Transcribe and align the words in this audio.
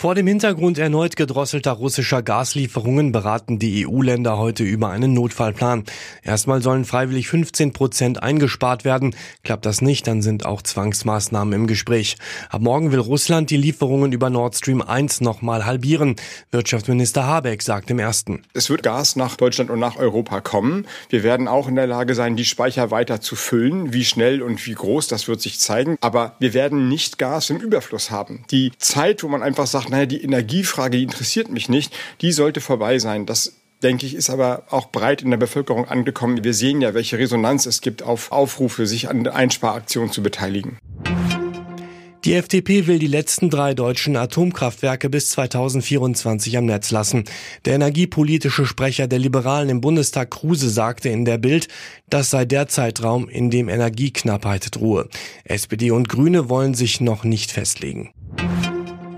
Vor 0.00 0.14
dem 0.14 0.28
Hintergrund 0.28 0.78
erneut 0.78 1.16
gedrosselter 1.16 1.72
russischer 1.72 2.22
Gaslieferungen 2.22 3.10
beraten 3.10 3.58
die 3.58 3.84
EU-Länder 3.84 4.38
heute 4.38 4.62
über 4.62 4.90
einen 4.90 5.12
Notfallplan. 5.12 5.82
Erstmal 6.22 6.62
sollen 6.62 6.84
freiwillig 6.84 7.26
15 7.26 7.72
Prozent 7.72 8.22
eingespart 8.22 8.84
werden. 8.84 9.16
Klappt 9.42 9.66
das 9.66 9.82
nicht, 9.82 10.06
dann 10.06 10.22
sind 10.22 10.46
auch 10.46 10.62
Zwangsmaßnahmen 10.62 11.52
im 11.52 11.66
Gespräch. 11.66 12.16
Ab 12.48 12.60
morgen 12.60 12.92
will 12.92 13.00
Russland 13.00 13.50
die 13.50 13.56
Lieferungen 13.56 14.12
über 14.12 14.30
Nord 14.30 14.54
Stream 14.54 14.82
1 14.82 15.20
nochmal 15.20 15.66
halbieren. 15.66 16.14
Wirtschaftsminister 16.52 17.26
Habeck 17.26 17.60
sagt 17.60 17.90
im 17.90 17.98
ersten. 17.98 18.44
Es 18.54 18.70
wird 18.70 18.84
Gas 18.84 19.16
nach 19.16 19.34
Deutschland 19.34 19.68
und 19.68 19.80
nach 19.80 19.96
Europa 19.96 20.40
kommen. 20.40 20.86
Wir 21.08 21.24
werden 21.24 21.48
auch 21.48 21.66
in 21.66 21.74
der 21.74 21.88
Lage 21.88 22.14
sein, 22.14 22.36
die 22.36 22.44
Speicher 22.44 22.92
weiter 22.92 23.20
zu 23.20 23.34
füllen. 23.34 23.92
Wie 23.92 24.04
schnell 24.04 24.42
und 24.42 24.64
wie 24.64 24.74
groß, 24.74 25.08
das 25.08 25.26
wird 25.26 25.40
sich 25.40 25.58
zeigen. 25.58 25.96
Aber 26.00 26.36
wir 26.38 26.54
werden 26.54 26.88
nicht 26.88 27.18
Gas 27.18 27.50
im 27.50 27.56
Überfluss 27.56 28.12
haben. 28.12 28.44
Die 28.52 28.70
Zeit, 28.78 29.24
wo 29.24 29.28
man 29.28 29.42
einfach 29.42 29.66
sagt, 29.66 29.87
naja, 29.88 30.06
die 30.06 30.22
Energiefrage, 30.22 30.98
die 30.98 31.04
interessiert 31.04 31.50
mich 31.50 31.68
nicht, 31.68 31.92
die 32.20 32.32
sollte 32.32 32.60
vorbei 32.60 32.98
sein. 32.98 33.26
Das 33.26 33.54
denke 33.82 34.06
ich, 34.06 34.14
ist 34.14 34.30
aber 34.30 34.64
auch 34.70 34.90
breit 34.90 35.22
in 35.22 35.30
der 35.30 35.38
Bevölkerung 35.38 35.86
angekommen. 35.86 36.42
Wir 36.44 36.54
sehen 36.54 36.80
ja, 36.80 36.94
welche 36.94 37.18
Resonanz 37.18 37.66
es 37.66 37.80
gibt 37.80 38.02
auf 38.02 38.32
Aufrufe, 38.32 38.86
sich 38.86 39.08
an 39.08 39.26
Einsparaktionen 39.26 40.12
zu 40.12 40.22
beteiligen. 40.22 40.78
Die 42.24 42.34
FDP 42.34 42.86
will 42.88 42.98
die 42.98 43.06
letzten 43.06 43.48
drei 43.48 43.74
deutschen 43.74 44.16
Atomkraftwerke 44.16 45.08
bis 45.08 45.30
2024 45.30 46.58
am 46.58 46.66
Netz 46.66 46.90
lassen. 46.90 47.24
Der 47.64 47.76
energiepolitische 47.76 48.66
Sprecher 48.66 49.06
der 49.06 49.20
Liberalen 49.20 49.68
im 49.68 49.80
Bundestag 49.80 50.32
Kruse 50.32 50.68
sagte 50.68 51.08
in 51.08 51.24
der 51.24 51.38
Bild, 51.38 51.68
das 52.10 52.30
sei 52.30 52.44
der 52.44 52.66
Zeitraum, 52.66 53.28
in 53.28 53.50
dem 53.50 53.68
Energieknappheit 53.68 54.74
drohe. 54.74 55.08
SPD 55.44 55.92
und 55.92 56.08
Grüne 56.08 56.48
wollen 56.48 56.74
sich 56.74 57.00
noch 57.00 57.22
nicht 57.22 57.52
festlegen. 57.52 58.10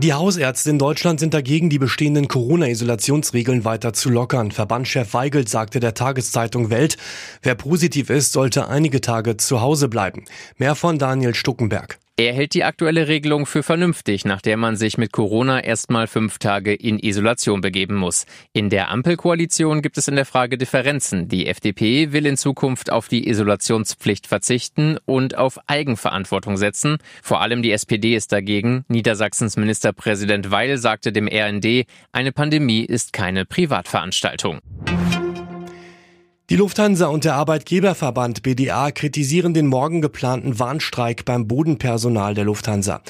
Die 0.00 0.12
Hausärzte 0.12 0.70
in 0.70 0.78
Deutschland 0.78 1.18
sind 1.18 1.34
dagegen, 1.34 1.70
die 1.70 1.80
bestehenden 1.80 2.28
Corona-Isolationsregeln 2.28 3.64
weiter 3.64 3.92
zu 3.92 4.10
lockern. 4.10 4.52
Verbandschef 4.52 5.12
Weigelt 5.12 5.48
sagte 5.48 5.80
der 5.80 5.94
Tageszeitung 5.94 6.70
Welt, 6.70 6.96
wer 7.42 7.56
positiv 7.56 8.08
ist, 8.08 8.32
sollte 8.32 8.68
einige 8.68 9.00
Tage 9.00 9.36
zu 9.38 9.60
Hause 9.60 9.88
bleiben. 9.88 10.24
Mehr 10.56 10.76
von 10.76 10.98
Daniel 10.98 11.34
Stuckenberg. 11.34 11.98
Er 12.20 12.32
hält 12.32 12.54
die 12.54 12.64
aktuelle 12.64 13.06
Regelung 13.06 13.46
für 13.46 13.62
vernünftig, 13.62 14.24
nach 14.24 14.42
der 14.42 14.56
man 14.56 14.74
sich 14.74 14.98
mit 14.98 15.12
Corona 15.12 15.62
erstmal 15.62 16.08
fünf 16.08 16.38
Tage 16.38 16.74
in 16.74 16.98
Isolation 16.98 17.60
begeben 17.60 17.94
muss. 17.94 18.26
In 18.52 18.70
der 18.70 18.90
Ampelkoalition 18.90 19.82
gibt 19.82 19.96
es 19.98 20.08
in 20.08 20.16
der 20.16 20.26
Frage 20.26 20.58
Differenzen. 20.58 21.28
Die 21.28 21.46
FDP 21.46 22.10
will 22.10 22.26
in 22.26 22.36
Zukunft 22.36 22.90
auf 22.90 23.06
die 23.06 23.28
Isolationspflicht 23.28 24.26
verzichten 24.26 24.98
und 25.06 25.38
auf 25.38 25.60
Eigenverantwortung 25.68 26.56
setzen. 26.56 26.98
Vor 27.22 27.40
allem 27.40 27.62
die 27.62 27.70
SPD 27.70 28.16
ist 28.16 28.32
dagegen. 28.32 28.84
Niedersachsens 28.88 29.56
Ministerpräsident 29.56 30.50
Weil 30.50 30.76
sagte 30.76 31.12
dem 31.12 31.28
RND, 31.28 31.86
eine 32.10 32.32
Pandemie 32.32 32.84
ist 32.84 33.12
keine 33.12 33.44
Privatveranstaltung. 33.44 34.58
Die 36.50 36.56
Lufthansa 36.56 37.08
und 37.08 37.26
der 37.26 37.34
Arbeitgeberverband 37.34 38.42
BDA 38.42 38.90
kritisieren 38.90 39.52
den 39.52 39.66
morgen 39.66 40.00
geplanten 40.00 40.58
Warnstreik 40.58 41.26
beim 41.26 41.46
Bodenpersonal 41.46 42.32
der 42.32 42.46
Lufthansa. 42.46 43.02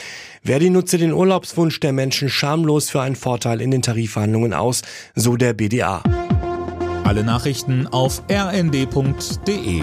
Verdi 0.43 0.71
nutze 0.71 0.99
den 0.99 1.13
Urlaubswunsch 1.13 1.79
der 1.79 1.93
Menschen 1.93 2.31
schamlos 2.31 2.91
für 2.91 3.01
einen 3.01 3.15
Vorteil 3.15 3.61
in 3.61 3.71
den 3.71 3.81
Tarifverhandlungen 3.81 4.55
aus, 4.55 4.83
so 5.15 5.37
der 5.37 5.53
BDA. 5.53 6.03
Alle 7.05 7.23
Nachrichten 7.23 7.87
auf 7.87 8.25
rnd.de 8.29 9.83